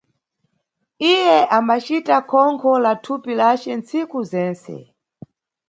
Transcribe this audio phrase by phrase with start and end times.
[1.11, 4.75] Iye abacita khonkho la thupi lace ntsiku zentse.